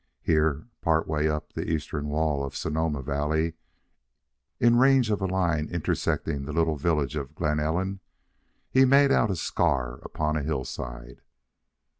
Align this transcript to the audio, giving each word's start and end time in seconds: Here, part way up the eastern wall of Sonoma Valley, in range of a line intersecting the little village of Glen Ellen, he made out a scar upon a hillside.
Here, 0.23 0.67
part 0.81 1.07
way 1.07 1.29
up 1.29 1.53
the 1.53 1.69
eastern 1.69 2.07
wall 2.07 2.43
of 2.43 2.55
Sonoma 2.55 3.03
Valley, 3.03 3.53
in 4.59 4.77
range 4.79 5.11
of 5.11 5.21
a 5.21 5.27
line 5.27 5.67
intersecting 5.69 6.45
the 6.45 6.53
little 6.53 6.75
village 6.75 7.15
of 7.15 7.35
Glen 7.35 7.59
Ellen, 7.59 7.99
he 8.71 8.83
made 8.83 9.11
out 9.11 9.29
a 9.29 9.35
scar 9.35 9.99
upon 9.99 10.37
a 10.37 10.41
hillside. 10.41 11.21